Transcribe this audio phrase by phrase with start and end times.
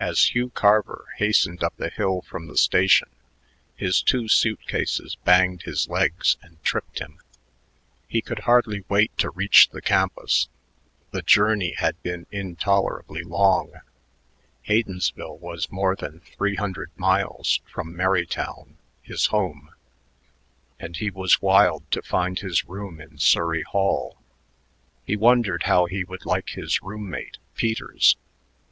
[0.00, 3.08] As Hugh Carver hastened up the hill from the station,
[3.76, 7.20] his two suit cases banged his legs and tripped him.
[8.08, 10.48] He could hardly wait to reach the campus.
[11.12, 13.72] The journey had been intolerably long
[14.66, 19.70] Haydensville was more than three hundred miles from Merrytown, his home
[20.80, 24.18] and he was wild to find his room in Surrey Hall.
[25.04, 28.16] He wondered how he would like his room mate, Peters....